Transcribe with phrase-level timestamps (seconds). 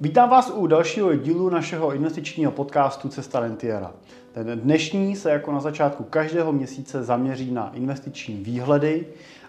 [0.00, 3.92] Vítám vás u dalšího dílu našeho investičního podcastu Cesta Rentiera.
[4.32, 9.06] Ten dnešní se jako na začátku každého měsíce zaměří na investiční výhledy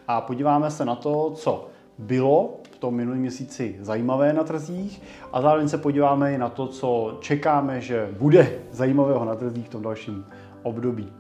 [0.08, 1.68] a podíváme se na to, co
[1.98, 5.02] bylo v tom minulém měsíci zajímavé na trzích
[5.34, 9.70] a zároveň se podíváme i na to, co čekáme, že bude zajímavého na trzích v
[9.70, 10.26] tom dalším
[10.64, 11.14] období.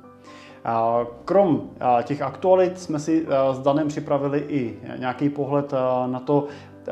[1.26, 1.70] Krom
[2.04, 5.74] těch aktualit jsme si s Danem připravili i nějaký pohled
[6.06, 6.48] na to,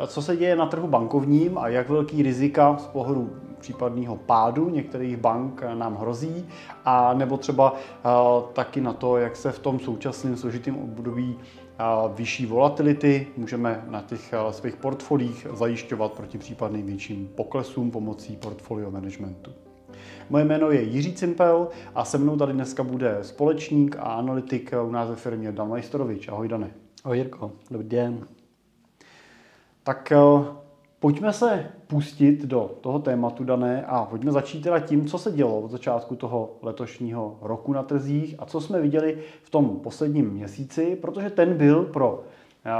[0.07, 3.29] co se děje na trhu bankovním a jak velký rizika z pohledu
[3.59, 6.46] případného pádu některých bank nám hrozí,
[6.86, 7.75] a nebo třeba
[8.54, 11.38] taky na to, jak se v tom současném složitém období
[12.15, 19.52] vyšší volatility můžeme na těch svých portfolích zajišťovat proti případným větším poklesům pomocí portfolio managementu.
[20.29, 24.91] Moje jméno je Jiří Cimpel a se mnou tady dneska bude společník a analytik u
[24.91, 26.27] nás ve firmě Dan Majstorovič.
[26.27, 26.71] Ahoj Dane.
[27.04, 28.36] Ahoj Jirko, dobrý den.
[29.87, 30.18] Tak eh,
[31.00, 35.61] pojďme se pustit do toho tématu dané a pojďme začít teda tím, co se dělo
[35.61, 40.95] od začátku toho letošního roku na trzích a co jsme viděli v tom posledním měsíci,
[40.95, 42.23] protože ten byl pro
[42.65, 42.71] eh,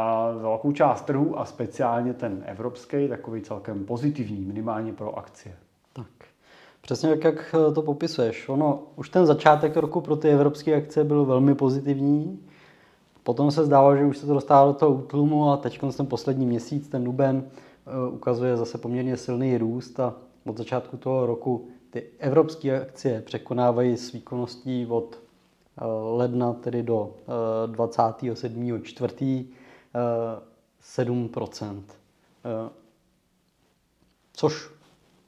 [0.42, 5.56] velkou část trhu a speciálně ten evropský takový celkem pozitivní, minimálně pro akcie.
[5.94, 6.08] Tak,
[6.82, 8.50] přesně tak, jak eh, to popisuješ.
[8.50, 12.47] Ono, už ten začátek roku pro ty evropské akcie byl velmi pozitivní.
[13.28, 16.46] Potom se zdálo, že už se to dostává do toho útlumu a teď ten poslední
[16.46, 22.04] měsíc, ten duben, eh, ukazuje zase poměrně silný růst a od začátku toho roku ty
[22.20, 27.14] evropské akcie překonávají s výkonností od eh, ledna tedy do
[27.66, 28.82] 27.
[28.84, 29.46] 4.
[30.82, 31.82] 7%
[34.34, 34.70] Což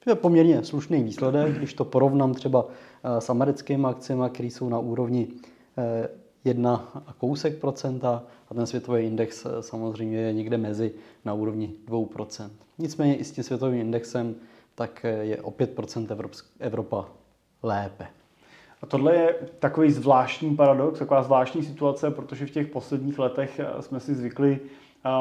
[0.08, 2.66] je poměrně slušný výsledek, když to porovnám třeba
[3.03, 5.28] eh, s americkými akciemi, které jsou na úrovni
[6.45, 10.93] 1 a kousek procenta a ten světový index eh, samozřejmě je někde mezi
[11.25, 12.49] na úrovni 2%.
[12.77, 14.35] Nicméně i s tím světovým indexem
[14.75, 16.29] tak eh, je o 5%
[16.59, 17.05] Evropa
[17.63, 18.07] lépe.
[18.81, 23.81] A tohle je takový zvláštní paradox, taková zvláštní situace, protože v těch posledních letech eh,
[23.81, 24.59] jsme si zvykli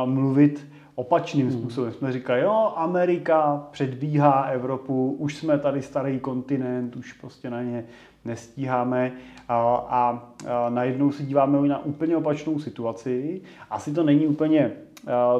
[0.05, 1.59] mluvit opačným hmm.
[1.59, 1.93] způsobem.
[1.93, 7.85] Jsme říkali, jo, Amerika předbíhá Evropu, už jsme tady starý kontinent, už prostě na ně
[8.25, 9.13] nestíháme
[9.49, 9.57] a,
[9.89, 13.41] a, a najednou se díváme na úplně opačnou situaci.
[13.71, 14.73] Asi to není úplně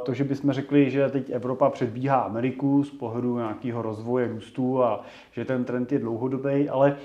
[0.03, 5.05] to, že bychom řekli, že teď Evropa předbíhá Ameriku z pohledu nějakého rozvoje růstu a
[5.33, 6.97] že ten trend je dlouhodobý, ale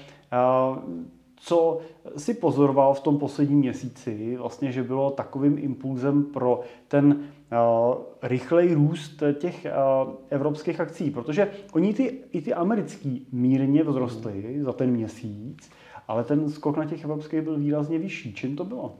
[1.45, 1.79] co
[2.17, 8.73] si pozoroval v tom posledním měsíci, vlastně, že bylo takovým impulzem pro ten uh, rychlej
[8.73, 9.67] růst těch
[10.05, 15.69] uh, evropských akcí, protože oni ty, i ty americký mírně vzrostly za ten měsíc,
[16.07, 18.33] ale ten skok na těch evropských byl výrazně vyšší.
[18.33, 18.95] Čím to bylo?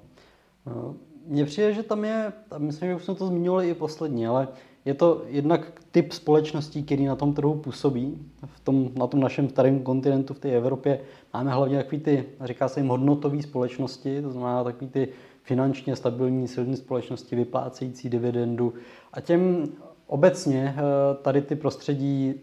[0.66, 0.96] No,
[1.28, 4.48] mně přijde, že tam je, myslím, že už jsme to zmiňovali i posledně, ale
[4.86, 8.18] je to jednak typ společností, který na tom trhu působí.
[8.46, 11.00] V tom, na tom našem starém kontinentu, v té Evropě,
[11.34, 15.08] máme hlavně takový ty, říká se jim hodnotové společnosti, to znamená takový ty
[15.44, 18.74] finančně stabilní, silné společnosti, vyplácející dividendu.
[19.14, 19.70] A těm
[20.08, 20.82] obecně eh,
[21.22, 22.34] tady ty prostředí,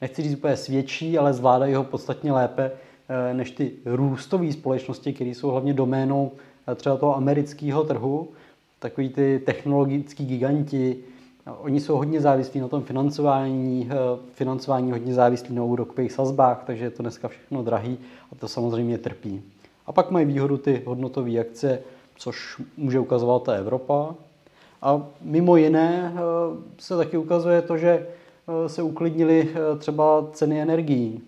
[0.00, 2.70] nechci říct úplně svědčí, ale zvládají ho podstatně lépe
[3.08, 6.32] eh, než ty růstové společnosti, které jsou hlavně doménou
[6.68, 8.28] eh, třeba toho amerického trhu,
[8.78, 10.96] takový ty technologický giganti,
[11.46, 13.90] Oni jsou hodně závislí na tom financování,
[14.32, 17.98] financování hodně závislí na úrokových sazbách, takže je to dneska všechno drahý
[18.32, 19.42] a to samozřejmě trpí.
[19.86, 21.82] A pak mají výhodu ty hodnotové akce,
[22.16, 24.14] což může ukazovat ta Evropa.
[24.82, 26.18] A mimo jiné eh,
[26.78, 31.20] se taky ukazuje to, že eh, se uklidnily eh, třeba ceny energií.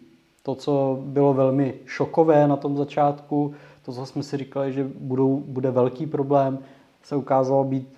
[0.43, 3.55] To, co bylo velmi šokové na tom začátku,
[3.85, 6.59] to, co jsme si říkali, že budou, bude velký problém,
[7.03, 7.89] se ukázalo být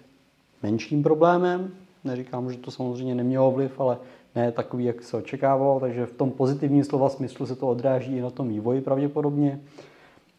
[0.63, 1.71] menším problémem.
[2.05, 3.99] Neříkám, že to samozřejmě nemělo vliv, ale
[4.35, 8.21] ne takový, jak se očekávalo, takže v tom pozitivním slova smyslu se to odráží i
[8.21, 9.61] na tom vývoji pravděpodobně.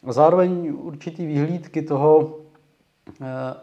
[0.04, 2.42] A zároveň určitý výhlídky toho,
[3.22, 3.56] Eh,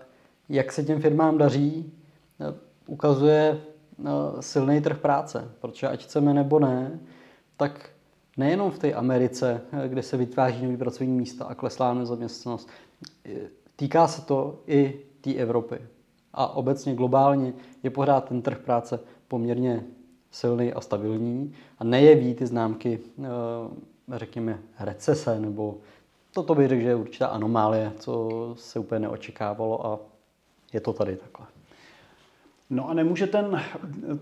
[0.49, 1.93] jak se těm firmám daří,
[2.41, 2.55] eh,
[2.87, 3.61] ukazuje
[4.01, 4.09] eh,
[4.41, 5.51] silný trh práce.
[5.61, 7.01] Protože ať chceme nebo ne,
[7.57, 7.91] tak
[8.37, 12.69] nejenom v té Americe, kde se vytváří nový pracovní místa a kleslá nezaměstnanost,
[13.77, 15.79] týká se to i té Evropy.
[16.33, 17.53] A obecně globálně
[17.83, 19.85] je pořád ten trh práce poměrně
[20.31, 23.01] silný a stabilní a nejeví ty známky,
[24.17, 25.77] řekněme, recese nebo
[26.33, 28.29] toto bych řekl, že je určitá anomálie, co
[28.59, 29.99] se úplně neočekávalo a
[30.73, 31.47] je to tady takhle.
[32.71, 33.63] No a nemůže ten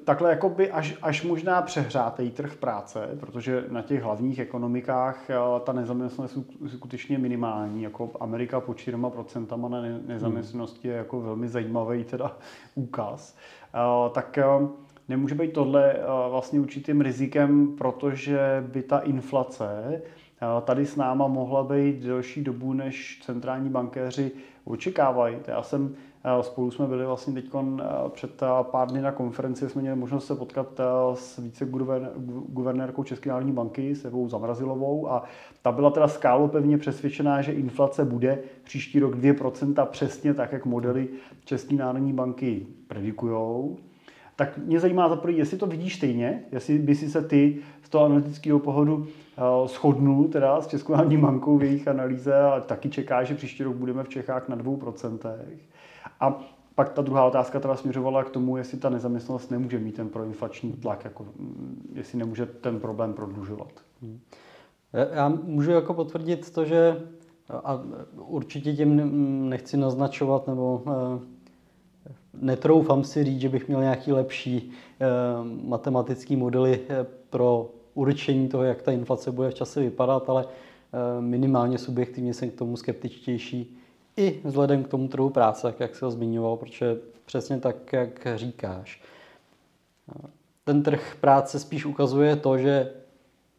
[0.04, 5.34] takhle jakoby až, až možná přehrátý trh práce, protože na těch hlavních ekonomikách eh,
[5.64, 12.04] ta nezaměstnanost je skutečně minimální, jako Amerika po 4% na nezaměstnanosti je jako velmi zajímavý
[12.04, 12.36] teda
[12.74, 13.36] úkaz.
[13.74, 14.44] Eh, tak eh,
[15.08, 15.96] nemůže být tohle
[16.30, 20.02] vlastně určitým rizikem, protože by ta inflace
[20.64, 24.30] tady s náma mohla být delší dobu, než centrální bankéři
[24.64, 25.36] očekávají.
[25.46, 25.94] Já jsem
[26.40, 27.44] Spolu jsme byli vlastně teď
[28.08, 30.80] před pár dny na konferenci, jsme měli možnost se potkat
[31.14, 31.68] s více
[32.48, 35.22] guvernérkou České národní banky, s Evou Zamrazilovou a
[35.62, 41.08] ta byla teda skálopevně přesvědčená, že inflace bude příští rok 2% přesně tak, jak modely
[41.44, 43.76] České národní banky predikujou.
[44.36, 48.04] Tak mě zajímá za jestli to vidíš stejně, jestli by si se ty z toho
[48.04, 49.06] analytického pohledu
[49.66, 53.76] shodnul teda s Českou národní bankou v jejich analýze a taky čeká, že příští rok
[53.76, 55.38] budeme v Čechách na 2%.
[56.20, 56.40] A
[56.74, 60.72] pak ta druhá otázka teda směřovala k tomu, jestli ta nezaměstnanost nemůže mít ten proinflační
[60.72, 63.72] tlak, jako, mm, jestli nemůže ten problém prodlužovat.
[64.02, 64.20] Hmm.
[65.12, 66.96] Já můžu jako potvrdit to, že
[67.50, 67.80] a
[68.16, 71.20] určitě tím nechci naznačovat nebo eh,
[72.40, 75.06] netroufám si říct, že bych měl nějaký lepší eh,
[75.62, 80.46] matematický modely eh, pro určení toho, jak ta inflace bude v čase vypadat, ale
[81.20, 83.78] minimálně subjektivně jsem k tomu skeptičtější
[84.16, 89.02] i vzhledem k tomu trhu práce, jak se ho zmiňoval, protože přesně tak, jak říkáš.
[90.64, 92.92] Ten trh práce spíš ukazuje to, že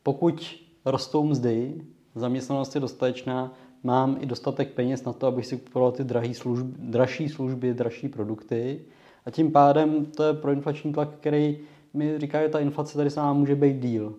[0.03, 0.55] pokud
[0.85, 1.81] rostou mzdy,
[2.15, 3.53] zaměstnanost je dostatečná,
[3.83, 8.09] mám i dostatek peněz na to, abych si kupoval ty drahý služby, dražší služby, dražší
[8.09, 8.81] produkty.
[9.25, 11.59] A tím pádem to je proinflační tlak, který
[11.93, 14.15] mi říká, že ta inflace tady sama může být díl.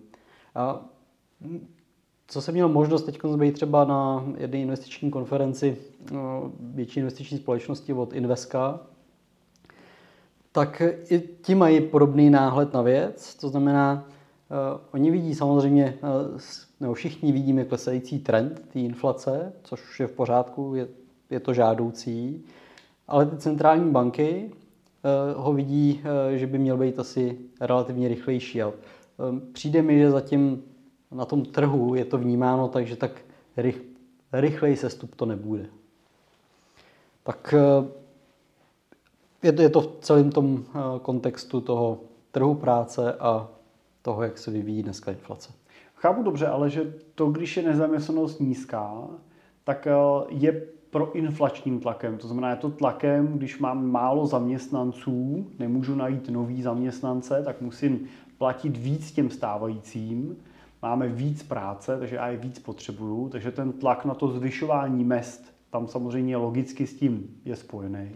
[0.55, 0.85] A
[2.27, 5.77] co jsem měl možnost teď být třeba na jedné investiční konferenci
[6.59, 8.79] větší investiční společnosti od Inveska,
[10.51, 13.35] tak i ti mají podobný náhled na věc.
[13.35, 14.07] To znamená,
[14.49, 15.97] uh, oni vidí samozřejmě,
[16.31, 16.39] uh,
[16.79, 20.87] nebo všichni vidíme klesající trend té inflace, což je v pořádku, je,
[21.29, 22.43] je to žádoucí,
[23.07, 26.01] ale ty centrální banky uh, ho vidí,
[26.35, 28.61] že by měl být asi relativně rychlejší.
[29.51, 30.63] Přijde mi, že zatím
[31.11, 33.11] na tom trhu je to vnímáno tak, že tak
[33.57, 33.81] rych,
[34.33, 35.65] rychlej sestup to nebude.
[37.23, 37.87] Tak eh,
[39.43, 41.99] je to, je to v celém tom eh, kontextu toho
[42.31, 43.47] trhu práce a
[44.01, 45.53] toho, jak se vyvíjí dneska inflace.
[45.95, 49.07] Chápu dobře, ale že to, když je nezaměstnanost nízká,
[49.63, 49.93] tak eh,
[50.29, 52.17] je pro inflačním tlakem.
[52.17, 58.07] To znamená, je to tlakem, když mám málo zaměstnanců, nemůžu najít nový zaměstnance, tak musím
[58.39, 60.37] platit víc těm stávajícím
[60.81, 65.59] máme víc práce, takže já je víc potřebuju, takže ten tlak na to zvyšování mest
[65.69, 68.09] tam samozřejmě logicky s tím je spojený.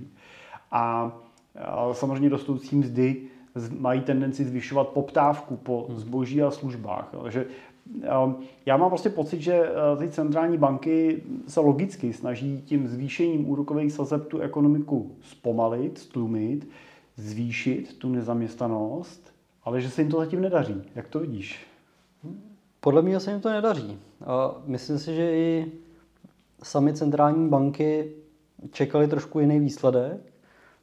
[0.71, 1.11] A,
[1.55, 3.21] a samozřejmě rostoucí mzdy
[3.79, 5.97] mají tendenci zvyšovat poptávku po hmm.
[5.97, 7.15] zboží a službách.
[7.23, 7.45] Takže
[8.25, 8.35] um,
[8.65, 13.93] já mám prostě pocit, že uh, ty centrální banky se logicky snaží tím zvýšením úrokových
[13.93, 16.67] sazeb tu ekonomiku zpomalit, stlumit,
[17.15, 19.32] zvýšit tu nezaměstnanost,
[19.63, 20.81] ale že se jim to zatím nedaří.
[20.95, 21.68] Jak to vidíš?
[22.80, 24.00] Podle mě se jim to nedaří.
[24.25, 25.71] A myslím si, že i
[26.63, 28.12] sami centrální banky
[28.71, 30.21] čekali trošku jiný výsledek,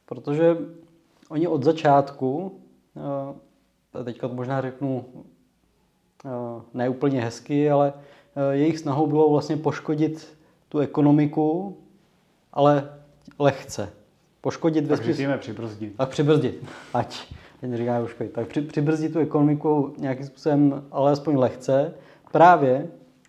[0.05, 0.57] protože
[1.29, 2.59] oni od začátku,
[4.03, 5.05] teďka to možná řeknu
[6.73, 7.93] ne úplně hezky, ale
[8.51, 10.37] jejich snahou bylo vlastně poškodit
[10.69, 11.77] tu ekonomiku,
[12.53, 12.99] ale
[13.39, 13.93] lehce.
[14.41, 15.37] Poškodit ve smyslu...
[15.37, 15.97] přibrzdit.
[15.97, 16.63] Tak přibrzdit.
[16.93, 18.33] Ať teď říká poškodit.
[18.33, 21.93] Tak při, přibrzdit tu ekonomiku nějakým způsobem, ale aspoň lehce,
[22.31, 22.87] právě,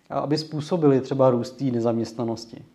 [0.09, 2.65] aby způsobili třeba růst té nezaměstnanosti.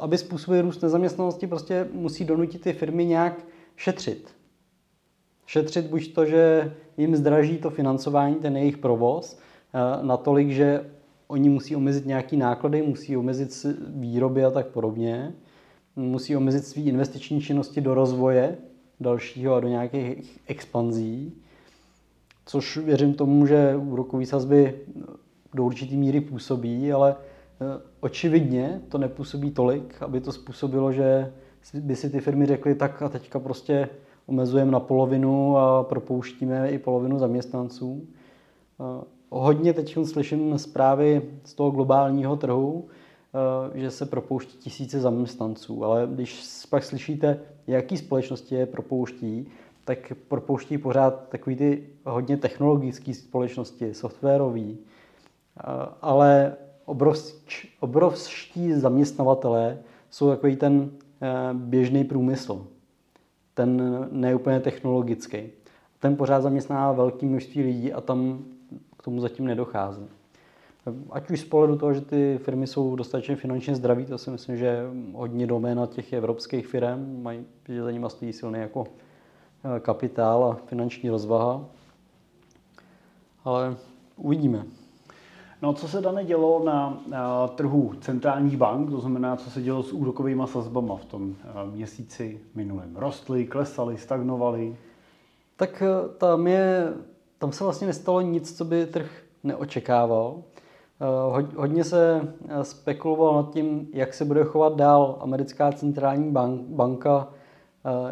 [0.00, 3.44] Aby způsobili růst nezaměstnanosti, prostě musí donutit ty firmy nějak
[3.76, 4.28] šetřit.
[5.46, 10.90] Šetřit buď to, že jim zdraží to financování, ten jejich provoz, eh, natolik, že
[11.28, 15.32] oni musí omezit nějaké náklady, musí omezit výroby a tak podobně,
[15.96, 18.58] musí omezit své investiční činnosti do rozvoje
[19.00, 21.32] dalšího a do nějakých expanzí,
[22.46, 24.74] což věřím tomu, že úrokové sazby
[25.54, 31.32] do určitý míry působí, ale eh, očividně to nepůsobí tolik, aby to způsobilo, že
[31.74, 33.88] by si ty firmy řekly, tak a teďka prostě
[34.26, 38.06] omezujeme na polovinu a propouštíme i polovinu zaměstnanců.
[38.80, 42.88] Eh, hodně teď slyším zprávy z toho globálního trhu,
[43.74, 49.46] že se propouští tisíce zaměstnanců, ale když pak slyšíte, jaký společnosti je propouští,
[49.84, 54.70] tak propouští pořád takový ty hodně technologické společnosti, softwarové,
[56.02, 59.78] ale obrovští, obrovští zaměstnavatelé
[60.10, 60.90] jsou takový ten
[61.22, 62.66] eh, běžný průmysl,
[63.54, 65.38] ten neúplně technologický.
[65.98, 68.44] Ten pořád zaměstná velké množství lidí a tam
[68.96, 70.17] k tomu zatím nedochází.
[71.10, 74.56] Ať už z pohledu toho, že ty firmy jsou dostatečně finančně zdraví, to si myslím,
[74.56, 74.82] že
[75.14, 78.84] hodně doména těch evropských firm, mají, že za nimi stojí silný jako
[79.80, 81.64] kapitál a finanční rozvaha.
[83.44, 83.76] Ale
[84.16, 84.64] uvidíme.
[85.62, 89.82] No co se dane dělo na, na trhu centrálních bank, to znamená, co se dělo
[89.82, 91.36] s úrokovými sazbama v tom
[91.72, 92.96] měsíci minulém?
[92.96, 94.76] Rostly, klesaly, stagnovaly?
[95.56, 95.82] Tak
[96.18, 96.92] tam, je,
[97.38, 100.42] tam se vlastně nestalo nic, co by trh neočekával.
[101.56, 107.28] Hodně se spekulovalo nad tím, jak se bude chovat dál americká centrální bank, banka,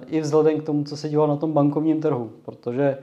[0.06, 2.98] i vzhledem k tomu, co se dělo na tom bankovním trhu, protože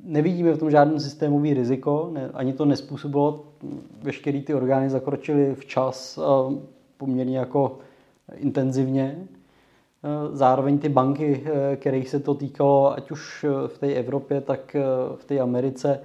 [0.00, 3.44] nevidíme v tom žádný systémový riziko, ani to nespůsobilo,
[4.02, 6.18] veškerý ty orgány zakročily včas
[6.96, 7.78] poměrně jako
[8.34, 9.28] intenzivně.
[10.32, 11.44] Zároveň ty banky,
[11.76, 14.76] kterých se to týkalo, ať už v té Evropě, tak
[15.16, 16.00] v té Americe,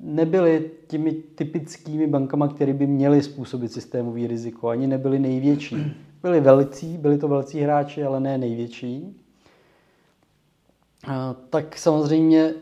[0.00, 5.76] nebyly těmi typickými bankama, které by měly způsobit systémový riziko, ani nebyly největší.
[6.22, 9.16] Byli velcí, byli to velcí hráči, ale ne největší.
[11.50, 12.54] Tak samozřejmě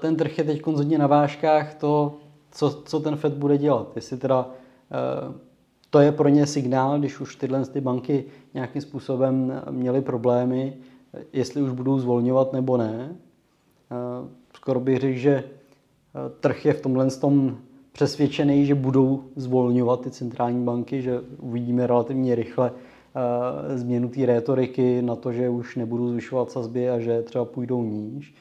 [0.00, 2.16] ten trh je teď hodně na vážkách to,
[2.50, 3.92] co, co ten Fed bude dělat.
[3.96, 4.50] Jestli teda
[5.90, 10.76] to je pro ně signál, když už tyhle ty banky nějakým způsobem měly problémy,
[11.32, 13.16] jestli už budou zvolňovat nebo ne.
[14.54, 15.44] Skoro bych řekl, že
[16.40, 17.56] trh je v tomhle tom
[17.92, 22.72] přesvědčený, že budou zvolňovat ty centrální banky, že uvidíme relativně rychle
[23.16, 27.82] Eh, změnu té rétoriky na to, že už nebudou zvyšovat sazby a že třeba půjdou
[27.82, 28.34] níž.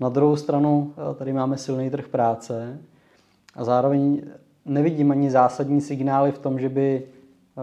[0.00, 2.80] Na druhou stranu eh, tady máme silný trh práce
[3.54, 4.22] a zároveň
[4.64, 7.60] nevidím ani zásadní signály v tom, že by eh,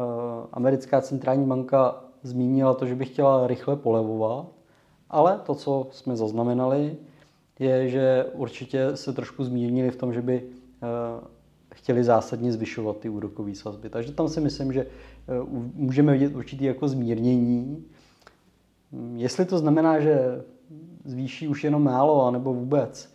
[0.54, 4.46] americká centrální banka zmínila to, že by chtěla rychle polevovat,
[5.10, 6.98] ale to, co jsme zaznamenali,
[7.60, 10.44] je, že určitě se trošku zmírnili v tom, že by
[11.74, 13.90] chtěli zásadně zvyšovat ty úrokové sazby.
[13.90, 14.86] Takže tam si myslím, že
[15.28, 17.86] Eh, můžeme vidět určitý jako zmírnění.
[18.92, 20.44] Mm, jestli to znamená, že
[21.06, 23.14] zvýší už jenom málo, anebo vůbec,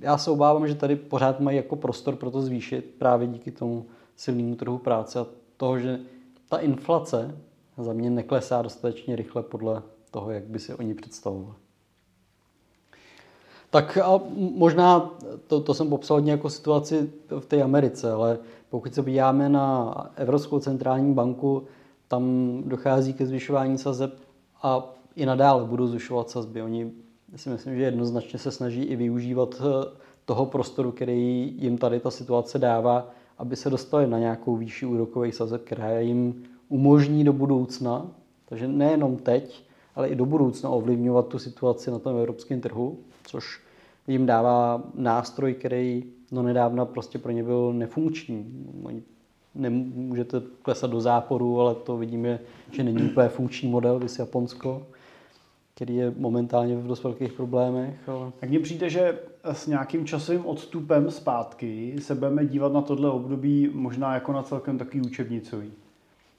[0.00, 3.86] já se obávám, že tady pořád mají jako prostor pro to zvýšit právě díky tomu
[4.16, 6.00] silnému trhu práce a toho, že
[6.48, 7.38] ta inflace
[7.78, 11.65] za mě neklesá dostatečně rychle podle toho, jak by si oni představovali.
[13.70, 15.10] Tak a možná
[15.46, 18.38] to, to jsem popsal hodně jako situaci v té Americe, ale
[18.70, 21.62] pokud se podíváme na Evropskou centrální banku,
[22.08, 22.24] tam
[22.66, 24.14] dochází ke zvyšování sazeb
[24.62, 26.62] a i nadále budou zvyšovat sazby.
[26.62, 26.92] Oni
[27.36, 32.10] si myslím, že jednoznačně se snaží i využívat eh, toho prostoru, který jim tady ta
[32.10, 38.06] situace dává, aby se dostali na nějakou výšší úrokový sazeb, která jim umožní do budoucna,
[38.48, 43.60] takže nejenom teď, ale i do budoucna ovlivňovat tu situaci na tom evropském trhu, což
[44.06, 48.66] jim dává nástroj, který no nedávna prostě pro ně byl nefunkční.
[49.54, 52.38] Nemůžete klesat do záporu, ale to vidíme,
[52.70, 54.86] že není úplně funkční model, vys Japonsko,
[55.74, 58.08] který je momentálně v dost velkých problémech.
[58.08, 58.32] Ale...
[58.40, 63.70] Tak mně přijde, že s nějakým časovým odstupem zpátky se budeme dívat na tohle období
[63.72, 65.72] možná jako na celkem takový učebnicový.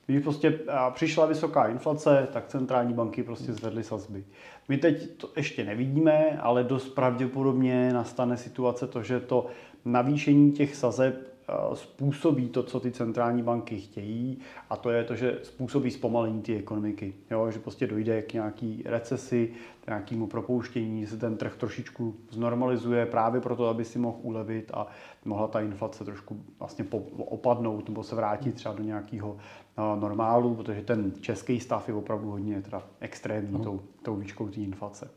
[0.08, 0.60] Když prostě
[0.94, 4.24] přišla vysoká inflace, tak centrální banky prostě zvedly sazby.
[4.70, 9.46] My teď to ještě nevidíme, ale dost pravděpodobně nastane situace to, že to
[9.86, 11.37] navýšení těch sazeb
[11.74, 14.39] způsobí to, co ty centrální banky chtějí,
[14.70, 17.13] a to je to, že způsobí zpomalení té ekonomiky.
[17.32, 17.51] Jo?
[17.51, 23.06] Že prostě dojde k nějaký recesi, k nějakému propouštění, že se ten trh trošičku znormalizuje
[23.06, 24.88] právě proto, aby si mohl ulevit a
[25.25, 26.86] mohla ta inflace trošku vlastně
[27.18, 32.30] opadnout nebo se vrátit třeba do nějakého eh, normálu, protože ten český stav je opravdu
[32.30, 35.10] hodně teda extrémní tou, tou výškou té inflace.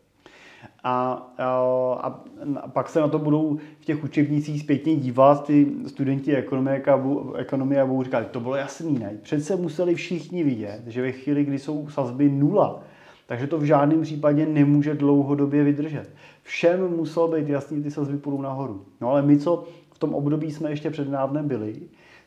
[0.85, 2.23] A, a,
[2.61, 7.01] a pak se na to budou v těch učebnicích zpětně dívat ty studenti ekonomie a,
[7.37, 9.13] ekonomie a budou říkat, to bylo jasný, ne?
[9.23, 12.83] Přece museli všichni vidět, že ve chvíli, kdy jsou sazby nula,
[13.27, 16.11] takže to v žádném případě nemůže dlouhodobě vydržet.
[16.43, 18.85] Všem muselo být jasný, ty sazby půjdou nahoru.
[19.01, 19.65] No ale my, co
[19.95, 21.75] v tom období jsme ještě přednávnem byli,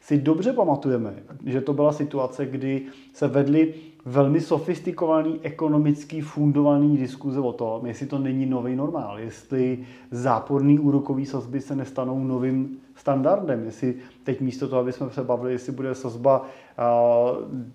[0.04, 1.14] si dobře pamatujeme,
[1.46, 3.74] že to byla situace, kdy se vedly
[4.06, 11.26] velmi sofistikovaný, ekonomický fundovaný diskuze o tom, jestli to není nový normál, jestli záporný úrokový
[11.26, 15.96] sazby se nestanou novým standardem, jestli teď místo toho, aby jsme se bavili, jestli bude
[15.96, 16.46] sazba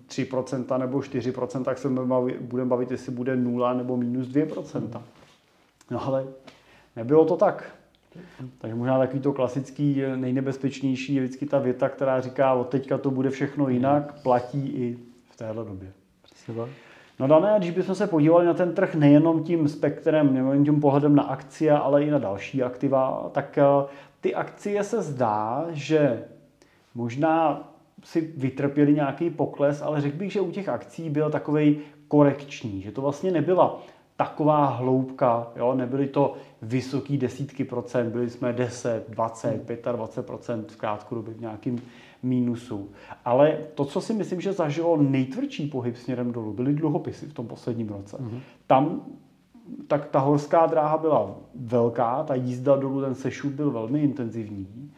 [0.07, 1.89] 3% nebo 4%, tak se
[2.41, 5.01] budeme bavit, jestli bude 0 nebo minus 2%.
[5.91, 6.27] No ale
[6.95, 7.78] nebylo to tak.
[8.57, 13.11] Takže možná takový to klasický nejnebezpečnější je vždycky ta věta, která říká, od teďka to
[13.11, 14.97] bude všechno jinak, platí i
[15.29, 15.91] v téhle době.
[17.19, 21.15] No dané, když bychom se podívali na ten trh nejenom tím spektrem, nejenom tím pohledem
[21.15, 23.63] na akcie, ale i na další aktiva, tak eh,
[24.21, 26.23] ty akcie se zdá, že
[26.95, 27.63] možná
[28.03, 32.91] si vytrpěli nějaký pokles, ale řekl bych, že u těch akcí byl takový korekční, že
[32.91, 33.81] to vlastně nebyla
[34.19, 35.73] taková hloubka, jo?
[35.73, 41.81] nebyly to vysoké desítky procent, byli jsme 10, 20, 25 procent v krátkodobě v nějakým
[42.23, 42.89] mínusu.
[43.25, 47.47] Ale to, co si myslím, že zažilo nejtvrdší pohyb směrem dolů, byly dluhopisy v tom
[47.47, 48.17] posledním roce.
[48.17, 48.39] Mm-hmm.
[48.67, 49.01] Tam
[49.87, 54.91] tak ta horská dráha byla velká, ta jízda dolů, ten sešup byl velmi intenzivní.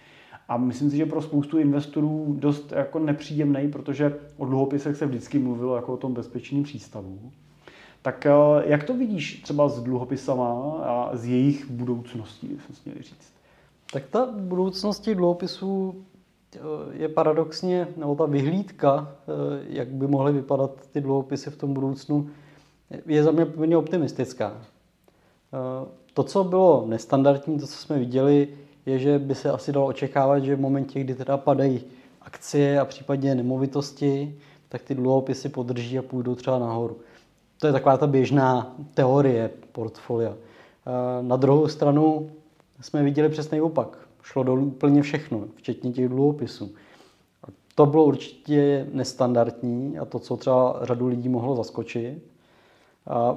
[0.47, 5.39] A myslím si, že pro spoustu investorů dost jako nepříjemný, protože o dluhopisech se vždycky
[5.39, 7.31] mluvilo jako o tom bezpečném přístavu.
[8.01, 8.31] Tak eh,
[8.63, 13.33] jak to vidíš třeba s dluhopisama a s jejich budoucností, jsme měli říct?
[13.93, 15.95] Tak ta budoucnosti dluhopisů
[16.55, 16.59] eh,
[16.91, 22.29] je paradoxně, nebo ta vyhlídka, eh, jak by mohly vypadat ty dluhopisy v tom budoucnu,
[23.05, 24.61] je za mě poměrně optimistická.
[26.13, 28.47] To, co bylo nestandardní, to, co jsme viděli,
[28.85, 31.81] je, že by se asi dalo očekávat, že v momentě, kdy teda padají
[32.21, 34.37] akcie a případně nemovitosti,
[34.69, 36.97] tak ty dluhopisy podrží a půjdou třeba nahoru.
[37.61, 40.33] To je taková ta běžná teorie portfolia.
[41.21, 42.29] Na druhou stranu
[42.81, 43.97] jsme viděli přesný opak.
[44.23, 46.71] Šlo dolů úplně všechno, včetně těch dluhopisů.
[47.75, 52.23] To bylo určitě nestandardní a to, co třeba řadu lidí mohlo zaskočit.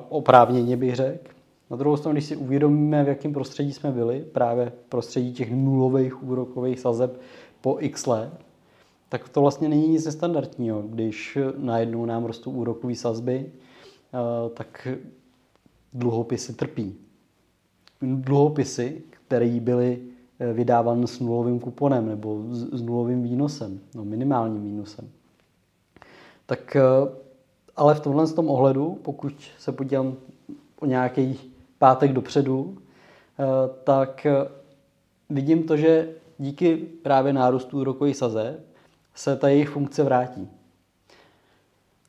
[0.09, 1.31] Oprávněně bych řekl.
[1.71, 6.23] Na druhou stranu, když si uvědomíme, v jakém prostředí jsme byli, právě prostředí těch nulových
[6.23, 7.21] úrokových sazeb
[7.61, 8.33] po x let,
[9.09, 13.53] tak to vlastně není nic nestandardního, když najednou nám rostou úrokové sazby,
[14.55, 14.89] tak
[15.93, 16.97] dluhopisy trpí.
[18.03, 20.03] Dluhopisy, které byly
[20.39, 25.09] e, vydávány s nulovým kuponem nebo s nulovým výnosem, no minimálním výnosem.
[26.47, 26.81] Tak e,
[27.77, 30.15] ale v tomhle tom ohledu, pokud se podívám
[30.81, 31.39] o nějaký
[31.79, 32.79] pátek dopředu,
[33.85, 34.27] tak
[35.31, 38.61] vidím to, že díky právě nárůstu úrokových saze
[39.15, 40.49] se ta jejich funkce vrátí.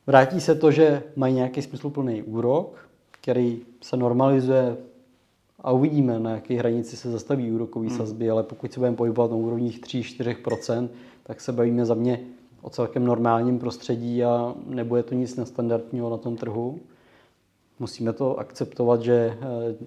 [0.06, 4.76] Vrátí se to, že mají nějaký smysluplný úrok, který se normalizuje
[5.60, 7.96] a uvidíme, na jaké hranici se zastaví úrokový hmm.
[7.96, 10.88] sazby, ale pokud se budeme pohybovat na úrovních 3-4%,
[11.22, 12.20] tak se bavíme za mě
[12.62, 16.80] o celkem normálním prostředí a nebude to nic nestandardního na tom trhu.
[17.78, 19.38] Musíme to akceptovat, že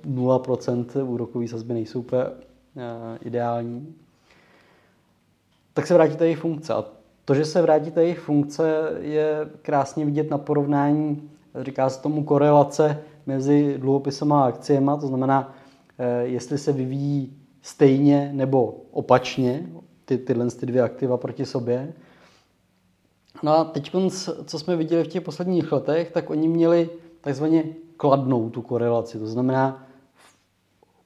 [0.08, 3.95] 0% eh, úrokový sazby nejsou úplně eh, ideální.
[5.73, 6.73] Tak se vrátí ta jejich funkce.
[6.73, 6.86] A
[7.30, 11.30] to, že se vrátí ta jejich funkce, je krásně vidět na porovnání,
[11.62, 15.54] říká se tomu korelace mezi dluhopisem a akciemi, to znamená,
[15.98, 19.70] eh, jestli se vyvíjí stejně nebo opačně
[20.06, 21.94] ty, tyhle ty dvě aktiva proti sobě.
[23.44, 23.92] No a teď,
[24.46, 26.89] co jsme viděli v těch posledních letech, tak oni měli
[27.22, 27.63] takzvaně
[27.98, 29.20] kladnou tu korelaci.
[29.20, 29.88] To znamená,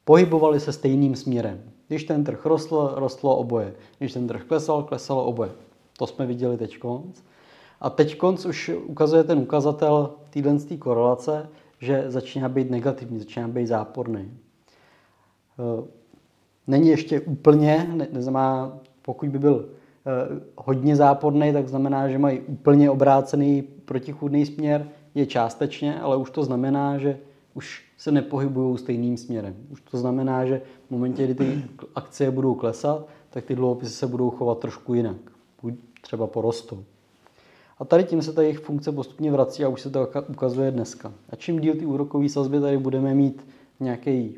[0.06, 1.64] pohybovali se stejným směrem.
[1.88, 3.74] Když ten trh rostl, rostlo oboje.
[3.98, 5.52] Když ten trh klesal, klesalo oboje.
[5.98, 7.22] To jsme viděli teď konc.
[7.82, 13.68] A teď konc už ukazuje ten ukazatel téhle korelace, že začíná být negativní, začíná být
[13.68, 14.32] záporný.
[15.60, 15.88] Eh,
[16.68, 22.40] není ještě úplně, ne, neznamená, pokud by byl eh, hodně záporný, tak znamená, že mají
[22.40, 27.20] úplně obrácený protichůdný směr, je částečně, ale už to znamená, že
[27.54, 29.56] už se nepohybují stejným směrem.
[29.70, 31.64] Už to znamená, že v momentě, kdy ty
[31.96, 35.33] akcie budou klesat, tak ty dluhopisy se budou chovat trošku jinak
[36.02, 36.84] třeba porostou.
[37.78, 41.14] A tady tím se ta jejich funkce postupně vrací a už se to ukazuje dneska.
[41.30, 43.48] A čím díl ty úrokové sazby tady budeme mít
[43.80, 44.38] nějaký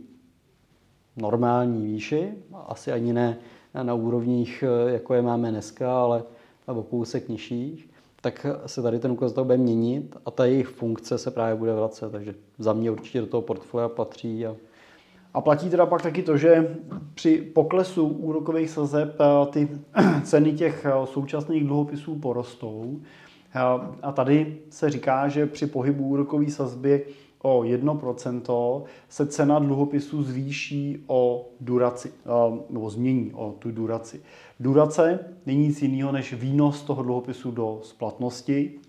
[1.18, 2.34] normální výši,
[2.68, 3.38] asi ani ne
[3.84, 6.24] na úrovních, jako je máme dneska, ale
[6.66, 7.90] o kousek nižších,
[8.22, 12.12] tak se tady ten ukazatel bude měnit a ta jejich funkce se právě bude vracet.
[12.12, 14.56] Takže za mě určitě do toho portfolia patří a
[15.36, 16.78] a platí teda pak taky to, že
[17.14, 19.70] při poklesu úrokových sazeb eh, ty
[20.24, 23.00] ceny těch eh, současných dluhopisů porostou.
[23.56, 23.60] Eh,
[24.02, 27.06] a tady se říká, že při pohybu úrokové sazby
[27.42, 32.12] o 1% se cena dluhopisů zvýší o duraci,
[32.70, 34.22] nebo změní o tu duraci.
[34.60, 38.80] Durace není nic jiného než výnos toho dluhopisu do splatnosti.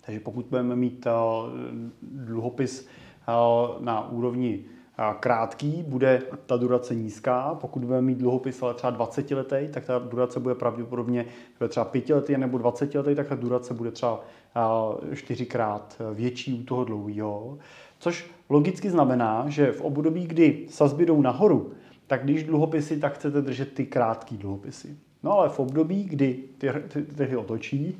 [0.00, 1.06] Takže pokud budeme mít
[2.02, 2.88] dluhopis
[3.80, 4.64] na úrovni
[5.20, 7.54] krátký, bude ta durace nízká.
[7.60, 11.26] Pokud budeme mít dluhopis ale třeba 20 letý, tak ta durace bude pravděpodobně
[11.68, 14.20] třeba 5 letý nebo 20 letý, tak ta durace bude třeba
[15.14, 17.58] čtyřikrát větší u toho dlouhého.
[17.98, 21.72] Což logicky znamená, že v období, kdy sazby jdou nahoru,
[22.06, 24.96] tak když dluhopisy, tak chcete držet ty krátké dluhopisy.
[25.22, 26.70] No ale v období, kdy ty,
[27.16, 27.98] ty otočí,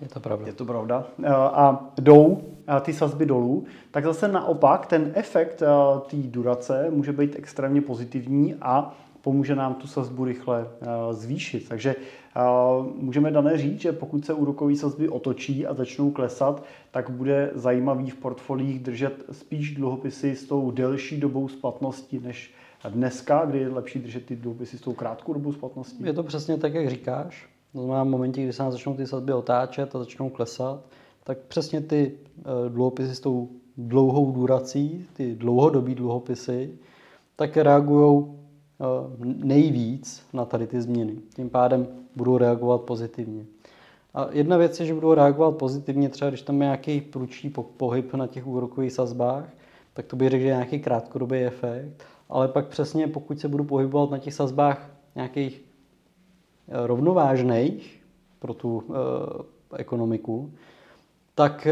[0.00, 0.46] je to pravda.
[0.46, 1.06] Je to pravda.
[1.28, 2.42] A jdou
[2.80, 5.62] ty sazby dolů, tak zase naopak ten efekt
[6.06, 10.68] té durace může být extrémně pozitivní a pomůže nám tu sazbu rychle
[11.10, 11.68] zvýšit.
[11.68, 11.94] Takže
[12.94, 18.10] můžeme dané říct, že pokud se úrokové sazby otočí a začnou klesat, tak bude zajímavý
[18.10, 22.54] v portfoliích držet spíš dluhopisy s tou delší dobou splatnosti než
[22.88, 26.06] dneska, kdy je lepší držet ty dluhopisy s tou krátkou dobou splatnosti.
[26.06, 27.48] Je to přesně tak, jak říkáš.
[27.76, 30.80] To znamená, v momentě, kdy se nám začnou ty sazby otáčet a začnou klesat,
[31.24, 36.78] tak přesně ty eh, dluhopisy s tou dlouhou durací, ty dlouhodobí dluhopisy,
[37.36, 38.84] tak reagují eh,
[39.24, 41.16] nejvíc na tady ty změny.
[41.34, 41.86] Tím pádem
[42.16, 43.44] budou reagovat pozitivně.
[44.14, 48.14] A jedna věc je, že budou reagovat pozitivně, třeba když tam je nějaký průčí pohyb
[48.14, 49.48] na těch úrokových sazbách,
[49.94, 53.64] tak to bych řekl, že je nějaký krátkodobý efekt, ale pak přesně pokud se budu
[53.64, 55.65] pohybovat na těch sazbách nějakých
[56.68, 58.02] rovnovážných
[58.38, 60.52] pro tu e, ekonomiku,
[61.34, 61.68] tak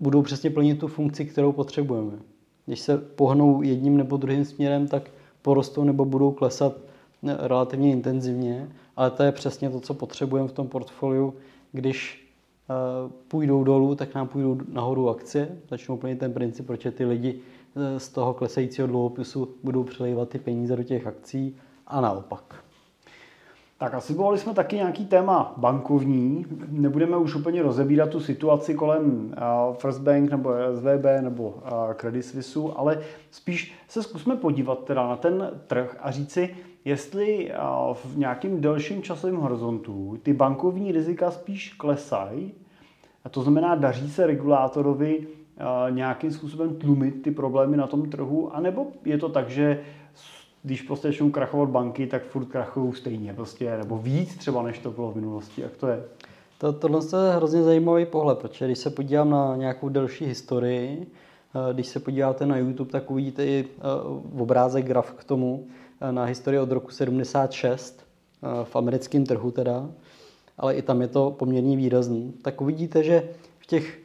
[0.00, 2.12] budou přesně plnit tu funkci, kterou potřebujeme.
[2.66, 5.10] Když se pohnou jedním nebo druhým směrem, tak
[5.42, 6.76] porostou nebo budou klesat
[7.22, 11.34] relativně intenzivně, ale to je přesně to, co potřebujeme v tom portfoliu.
[11.72, 12.22] Když
[13.28, 17.40] půjdou dolů, tak nám půjdou nahoru akcie, začnou plnit ten princip, proč ty lidi
[17.76, 22.61] eh, z toho klesajícího dluhopisu budou přelejvat ty peníze do těch akcí a naopak.
[23.82, 26.46] Tak asi volili jsme taky nějaký téma bankovní.
[26.68, 29.34] Nebudeme už úplně rozebírat tu situaci kolem
[29.72, 31.54] First Bank nebo SVB nebo
[31.96, 37.52] Credit Suisse, ale spíš se zkusme podívat teda na ten trh a říci, jestli
[37.92, 42.52] v nějakém delším časovém horizontu ty bankovní rizika spíš klesají,
[43.24, 45.26] a to znamená, daří se regulátorovi
[45.90, 49.80] nějakým způsobem tlumit ty problémy na tom trhu, anebo je to tak, že
[50.62, 54.90] když prostě začnou krachovat banky, tak furt krachují stejně prostě, nebo víc třeba, než to
[54.90, 55.62] bylo v minulosti.
[55.62, 56.04] Jak to je?
[56.58, 61.06] To, tohle je hrozně zajímavý pohled, protože když se podívám na nějakou delší historii,
[61.70, 63.80] eh, když se podíváte na YouTube, tak uvidíte i eh,
[64.40, 65.66] obrázek graf k tomu
[66.00, 68.02] eh, na historii od roku 76
[68.64, 69.90] v americkém trhu teda,
[70.58, 72.34] ale i tam je to poměrně výrazný.
[72.42, 73.98] Tak uvidíte, že v těch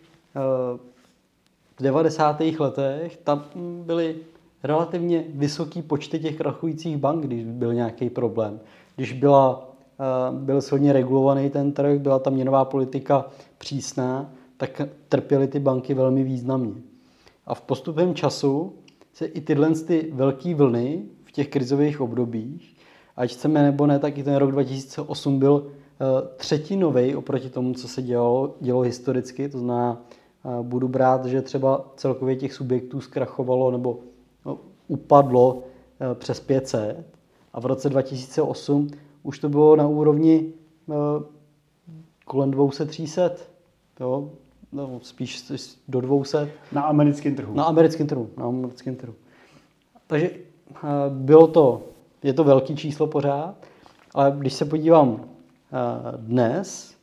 [1.78, 2.42] v 90.
[2.60, 3.46] letech tam
[3.86, 4.16] byly
[4.64, 8.60] relativně vysoký počty těch krachujících bank, když byl nějaký problém.
[8.96, 13.26] Když byla, eh, byl silně regulovaný ten trh, byla ta měnová politika
[13.58, 16.82] přísná, tak trpěly ty banky velmi významně.
[17.46, 18.74] A v postupem času
[19.14, 22.76] se i tyhle ty velké vlny v těch krizových obdobích,
[23.16, 27.88] ať chceme nebo ne, tak i ten rok 2008 byl eh, třetinový oproti tomu, co
[27.88, 29.50] se dělo, dělo historicky.
[29.50, 30.02] To znamená,
[30.46, 34.00] eh, budu brát, že třeba celkově těch subjektů zkrachovalo nebo
[34.88, 35.64] upadlo
[36.00, 37.06] eh, přes 500
[37.54, 38.88] a v roce 2008
[39.24, 40.54] už to bylo na úrovni
[40.90, 40.94] eh,
[42.26, 43.32] kolem 200-300,
[44.00, 44.30] jo?
[44.72, 45.52] No, spíš
[45.88, 46.52] do 200.
[46.72, 47.54] Na americkém trhu.
[47.54, 49.14] Na americkém trhu, na americkém trhu.
[50.08, 50.78] Takže eh,
[51.10, 51.82] bylo to,
[52.24, 53.56] je to velký číslo pořád,
[54.14, 55.30] ale když se podívám
[56.18, 56.96] dnes,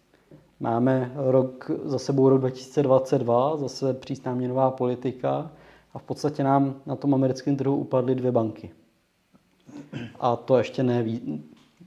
[0.61, 5.51] máme rok, za sebou rok 2022, zase přísná měnová politika,
[5.95, 8.71] a v podstatě nám na tom americkém trhu upadly dvě banky.
[10.21, 11.43] A to ještě neví,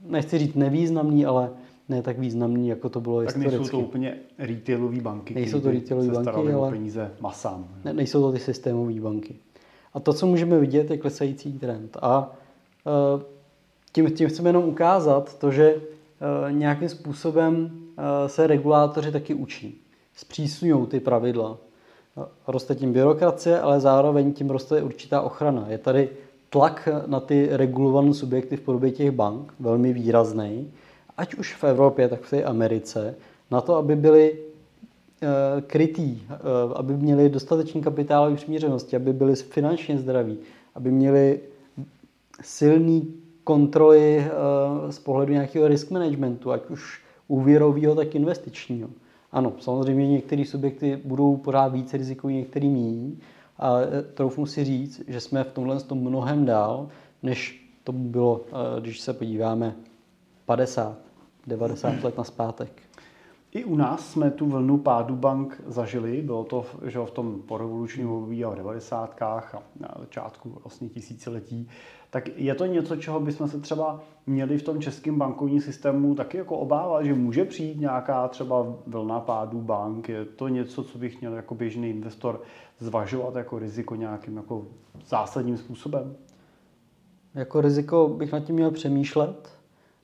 [0.06, 1.50] nechci říct nevýznamný, ale
[1.88, 3.58] ne tak významný, jako to bylo tak historicky.
[3.58, 7.68] nejsou to úplně retailové banky, nejsou to retailové banky, ale peníze masám.
[7.84, 9.36] Ne, nejsou to ty systémové banky.
[9.94, 11.96] A to, co můžeme vidět, je klesající trend.
[12.02, 12.36] A
[12.86, 13.24] e,
[13.92, 17.70] tím, tím chceme jenom ukázat to, že e, nějakým způsobem
[18.24, 19.80] e, se regulátoři taky učí.
[20.14, 21.58] Zpřísňují ty pravidla
[22.46, 25.66] roste tím byrokracie, ale zároveň tím roste určitá ochrana.
[25.68, 26.08] Je tady
[26.50, 30.70] tlak na ty regulované subjekty v podobě těch bank velmi výrazný,
[31.16, 33.14] ať už v Evropě, tak v té Americe,
[33.50, 34.38] na to, aby byli
[35.22, 35.26] eh,
[35.60, 36.36] krytý, eh,
[36.74, 40.38] aby měli dostatečný kapitálové přiměřenosti, aby byli finančně zdraví,
[40.74, 41.40] aby měli
[42.42, 48.88] silný kontroly eh, z pohledu nějakého risk managementu, ať už úvěrového, tak investičního.
[49.32, 53.16] Ano, samozřejmě některé subjekty budou pořád více rizikový, některý méně.
[53.58, 56.88] A e, troufnu si říct, že jsme v tomhle tom mnohem dál,
[57.22, 59.76] než to bylo, e, když se podíváme
[60.46, 60.96] 50,
[61.46, 62.82] 90 let na zpátek.
[63.52, 68.10] I u nás jsme tu vlnu pádu bank zažili, bylo to že v tom porevolučním
[68.10, 69.22] období a v 90.
[69.22, 71.68] a na začátku vlastně tisíciletí.
[72.10, 76.36] Tak je to něco, čeho bychom se třeba měli v tom českém bankovním systému taky
[76.36, 80.08] jako obávat, že může přijít nějaká třeba vlna pádu bank?
[80.08, 82.40] Je to něco, co bych měl jako běžný investor
[82.78, 84.66] zvažovat jako riziko nějakým jako
[85.06, 86.16] zásadním způsobem?
[87.34, 89.48] Jako riziko bych nad tím měl přemýšlet,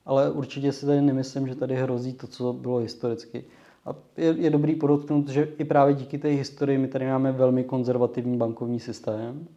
[0.05, 3.43] ale určitě si tady nemyslím, že tady hrozí to, co bylo historicky.
[3.85, 7.63] A je, je dobrý podotknout, že i právě díky té historii my tady máme velmi
[7.63, 9.47] konzervativní bankovní systém,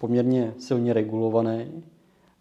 [0.00, 1.82] poměrně silně regulovaný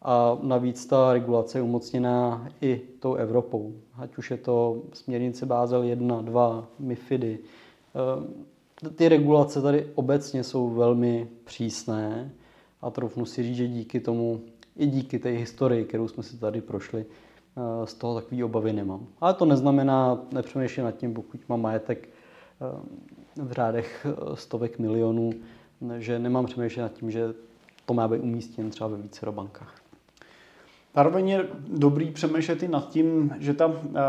[0.01, 3.73] A navíc ta regulace je umocněná i tou Evropou.
[3.97, 7.39] Ať už je to směrnice Bázel 1, 2, MIFIDy.
[8.85, 12.31] Eh, ty regulace tady obecně jsou velmi přísné
[12.81, 14.41] a troufnu si říct, že díky tomu,
[14.77, 19.07] i díky té historii, kterou jsme si tady prošli, eh, z toho takové obavy nemám.
[19.21, 25.33] Ale to neznamená, nepřemýšlím nad tím, pokud mám majetek eh, v řádech stovek milionů,
[25.97, 27.33] že nemám přemýšlet nad tím, že
[27.89, 29.75] to má být umístěn třeba ve více bankách.
[30.95, 33.99] Zároveň je dobrý přemýšlet i nad tím, že ta eh,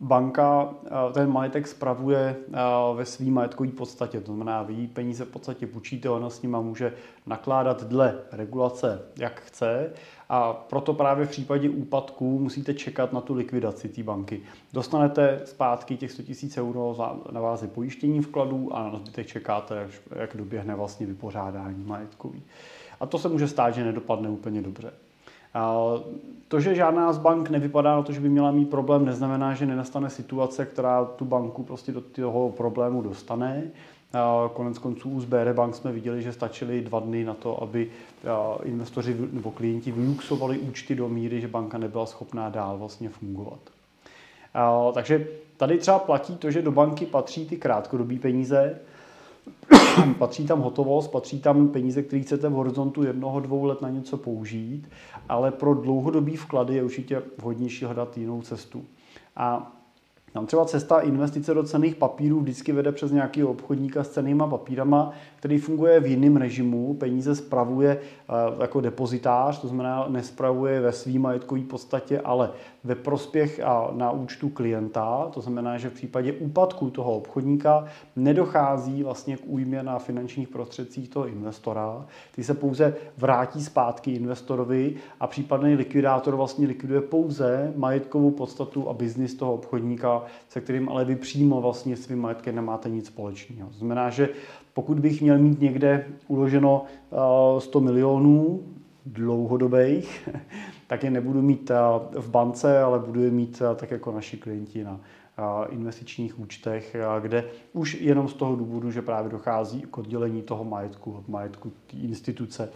[0.00, 2.58] banka eh, ten majetek spravuje eh,
[2.94, 4.20] ve svým majetkové podstatě.
[4.20, 6.92] To znamená, vy peníze v podstatě půjčíte, ona s nima může
[7.26, 9.92] nakládat dle regulace, jak chce.
[10.28, 14.40] A proto právě v případě úpadku musíte čekat na tu likvidaci té banky.
[14.72, 16.22] Dostanete zpátky těch 100
[16.56, 16.96] 000 euro
[17.32, 22.42] na vázi pojištění vkladů a na zbytek čekáte, jak doběhne vlastně vypořádání majetkový.
[23.00, 24.92] A to se může stát, že nedopadne úplně dobře.
[26.48, 29.66] To, že žádná z bank nevypadá na to, že by měla mít problém, neznamená, že
[29.66, 33.62] nenastane situace, která tu banku prostě do toho problému dostane.
[34.52, 37.90] Konec konců u Sbere Bank jsme viděli, že stačily dva dny na to, aby
[38.62, 43.60] investoři nebo klienti vyluxovali účty do míry, že banka nebyla schopná dál vlastně fungovat.
[44.94, 48.78] Takže tady třeba platí to, že do banky patří ty krátkodobé peníze,
[50.18, 54.16] patří tam hotovost, patří tam peníze, které chcete v horizontu jednoho, dvou let na něco
[54.16, 54.88] použít,
[55.28, 58.84] ale pro dlouhodobý vklady je určitě vhodnější hledat jinou cestu.
[59.36, 59.76] A
[60.32, 65.12] tam třeba cesta investice do cených papírů vždycky vede přes nějakého obchodníka s cenýma papírama,
[65.40, 71.22] který funguje v jiném režimu, peníze spravuje eh, jako depozitář, to znamená nespravuje ve svým
[71.22, 72.50] majetkové podstatě, ale
[72.84, 77.84] ve prospěch a na účtu klienta, to znamená, že v případě úpadku toho obchodníka
[78.16, 84.94] nedochází vlastně k újmě na finančních prostředcích toho investora, ty se pouze vrátí zpátky investorovi
[85.20, 91.04] a případný likvidátor vlastně likviduje pouze majetkovou podstatu a biznis toho obchodníka, se kterým ale
[91.04, 93.70] vy přímo vlastně svým majetkem nemáte nic společného.
[93.70, 94.28] To znamená, že
[94.74, 96.84] pokud bych měl mít někde uloženo
[97.58, 98.62] 100 eh, milionů
[99.06, 100.28] dlouhodobých,
[100.86, 101.74] tak je nebudu mít eh,
[102.20, 105.00] v bance, ale budu je mít eh, tak jako naši klienti na
[105.70, 111.12] investičních účtech, kde už jenom z toho důvodu, že právě dochází k oddělení toho majetku
[111.12, 112.68] od majetku instituce,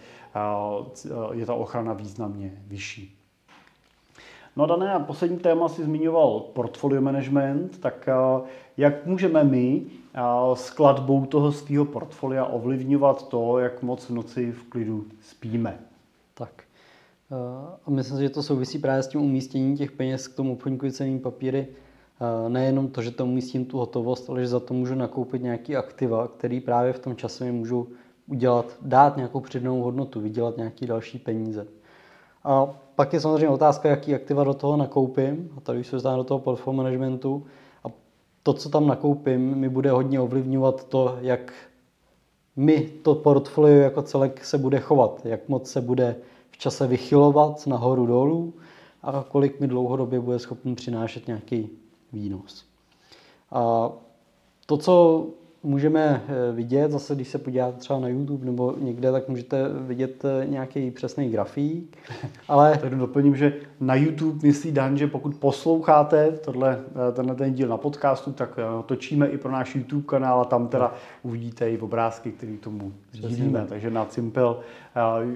[1.33, 3.17] je ta ochrana významně vyšší.
[4.57, 8.09] No dané, poslední téma si zmiňoval portfolio management, tak
[8.77, 9.83] jak můžeme my
[10.55, 15.79] skladbou toho svého portfolia ovlivňovat to, jak moc v noci v klidu spíme?
[16.35, 16.63] Tak.
[17.87, 20.91] A myslím si, že to souvisí právě s tím umístěním těch peněz k tomu obchodníku
[20.91, 21.67] cenými papíry.
[22.49, 26.29] Nejenom to, že tam umístím tu hotovost, ale že za to můžu nakoupit nějaký aktiva,
[26.29, 27.89] který právě v tom čase mi můžu
[28.27, 31.67] udělat, dát nějakou přednou hodnotu, vydělat nějaký další peníze.
[32.45, 35.51] A pak je samozřejmě otázka, jaký aktiva do toho nakoupím.
[35.57, 37.47] A tady už se dostávám do toho portfolio managementu.
[38.47, 41.53] To, co tam nakoupím, mi bude hodně ovlivňovat to, jak
[42.57, 45.21] mi to portfolio jako celek se bude chovat.
[45.27, 46.17] Jak moc se bude
[46.51, 48.55] v čase vychylovat nahoru dolů
[49.03, 51.71] a kolik mi dlouhodobě bude schopný přinášet nějaký
[52.13, 52.65] výnos.
[53.51, 53.93] A
[54.67, 55.27] to, co
[55.65, 60.25] můžeme eh, vidět, zase když se podíváte třeba na YouTube nebo někde, tak můžete vidět
[60.25, 61.97] eh, nějaký přesný grafík.
[62.49, 62.79] Ale...
[62.79, 67.69] Tak doplním, že na YouTube myslí Dan, že pokud posloucháte tohle, eh, tenhle ten díl
[67.69, 72.33] na podcastu, tak točíme i pro náš YouTube kanál a tam teda uvidíte i obrázky,
[72.33, 73.67] které tomu sdílíme.
[73.69, 74.55] Takže na Simple,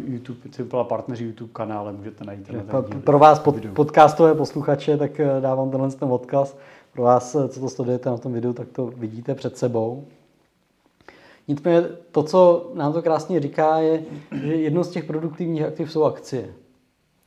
[0.07, 3.01] YouTube, Simple a partneři YouTube kanále můžete najít tenhle ten díl.
[3.01, 6.57] Pro vás pod, podcastové posluchače, tak dávám tenhle ten odkaz.
[6.93, 10.07] Pro vás, co to sledujete na tom videu, tak to vidíte před sebou.
[11.49, 11.83] Nicméně
[12.13, 16.55] to, co nám to krásně říká, je, že jedno z těch produktivních aktiv jsou akcie.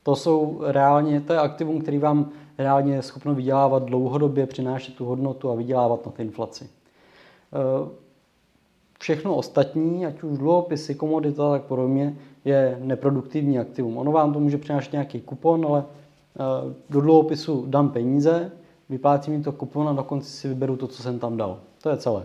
[0.02, 5.04] To jsou reálně, to je aktivum, který vám reálně je schopno vydělávat dlouhodobě, přinášet tu
[5.04, 6.64] hodnotu a vydělávat na té inflaci.
[6.64, 7.88] Eh,
[9.00, 13.98] všechno ostatní, ať už dluhopisy, komodita tak podobně, je neproduktivní aktivum.
[13.98, 18.52] Ono vám to může přinášet nějaký kupon, ale eh, do dluhopisu dám peníze,
[18.88, 21.60] vyplácím mi to kupon a na konci si vyberu to, co jsem tam dal.
[21.82, 22.24] To je celé.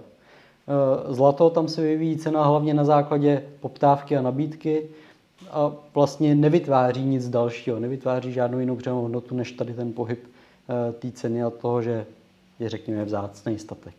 [0.68, 4.84] Eh, zlato, tam se vyvíjí cena hlavně na základě poptávky a nabídky
[5.52, 10.92] a vlastně nevytváří nic dalšího, nevytváří žádnou jinou přenou hodnotu, než tady ten pohyb eh,
[10.92, 12.06] té ceny a toho, že
[12.60, 13.94] je řekněme vzácný statek.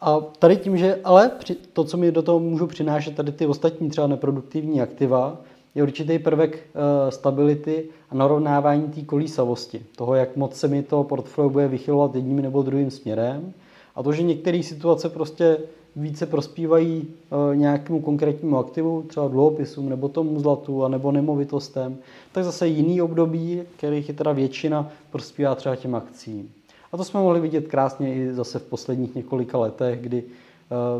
[0.00, 1.30] A tady tím, že ale
[1.72, 5.36] to, co mi do toho můžu přinášet, tady ty ostatní třeba neproduktivní aktiva,
[5.74, 9.82] je určitý prvek eh, stability a narovnávání té kolísavosti.
[9.96, 13.52] Toho, jak moc se mi to portfolio bude vychylovat jedním nebo druhým směrem.
[13.94, 15.58] A to, že některé situace prostě
[15.96, 21.96] více prospívají eh, nějakému konkrétnímu aktivu, třeba dluhopisům, nebo tomu zlatu, nebo nemovitostem,
[22.32, 26.50] tak zase jiný období, kterých je teda většina, prospívá třeba těm akcím.
[26.92, 30.24] A to jsme mohli vidět krásně i zase v posledních několika letech, kdy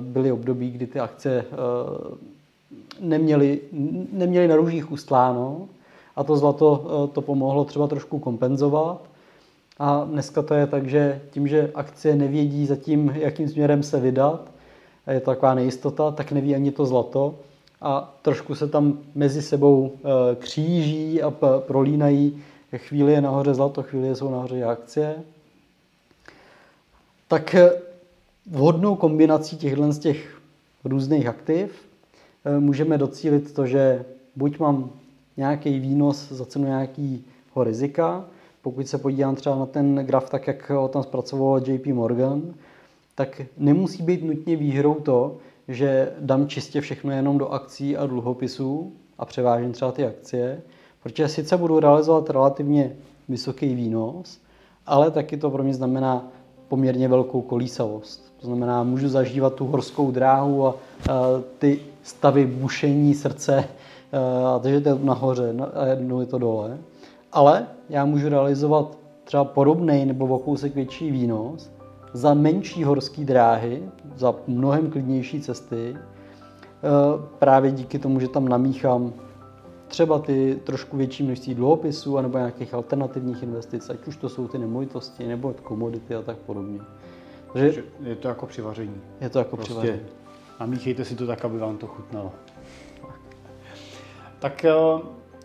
[0.01, 1.45] byly období, kdy ty akce
[3.01, 3.61] neměly,
[4.13, 5.69] neměly na růžích ustláno
[6.17, 9.10] a to zlato to pomohlo třeba trošku kompenzovat.
[9.83, 14.51] A dneska to je tak, že tím, že akcie nevědí zatím, jakým směrem se vydat,
[15.11, 17.35] je to taková nejistota, tak neví ani to zlato
[17.81, 22.43] a trošku se tam mezi sebou e, kříží a prolínají.
[22.77, 25.15] Chvíli je nahoře zlato, chvíli jsou nahoře akcie.
[27.29, 27.73] Tak e,
[28.51, 30.41] vhodnou kombinací těchto z těch
[30.85, 31.89] různých aktiv
[32.45, 34.05] e, můžeme docílit to, že
[34.37, 34.91] buď mám
[35.37, 38.25] nějaký výnos za cenu nějakého rizika,
[38.63, 42.43] pokud se podívám třeba na ten graf, tak jak ho tam zpracoval JP Morgan,
[43.15, 45.37] tak nemusí být nutně výhrou to,
[45.69, 50.63] že dám čistě všechno jenom do akcí a dluhopisů a převážím třeba ty akcie,
[51.03, 52.97] protože sice budu realizovat relativně
[53.29, 54.41] vysoký výnos,
[54.87, 56.29] ale taky to pro mě znamená
[56.69, 58.33] poměrně velkou kolísavost.
[58.41, 60.75] To znamená, můžu zažívat tu horskou dráhu a, a
[61.59, 63.65] ty stavy bušení srdce,
[64.13, 66.79] a, takže to je nahoře a jednou je to dole
[67.33, 71.71] ale já můžu realizovat třeba podobný nebo o kousek větší výnos
[72.13, 73.83] za menší horské dráhy,
[74.17, 76.01] za mnohem klidnější cesty, eh,
[77.39, 79.13] právě díky tomu, že tam namíchám
[79.89, 84.59] třeba ty trošku větší množství dluhopisů anebo nějakých alternativních investic, ať už to jsou ty
[84.59, 86.81] nemovitosti nebo komodity a tak podobně.
[87.53, 89.01] Takže je to jako přivaření.
[89.21, 90.01] Je to jako prostě přivaření.
[90.61, 92.33] Namíchejte si to tak, aby vám to chutnalo.
[94.39, 94.73] Tak eh,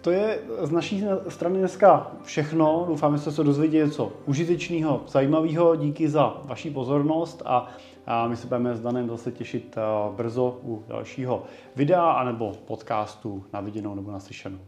[0.06, 2.86] to je z naší strany dneska všechno.
[2.88, 5.76] Doufám, že jste se dozvěděli něco užitečného, zajímavého.
[5.76, 7.68] Díky za vaši pozornost a,
[8.28, 9.76] my se budeme s Danem zase těšit
[10.16, 11.44] brzo u dalšího
[11.76, 14.60] videa anebo podcastu na viděnou nebo naslyšenou.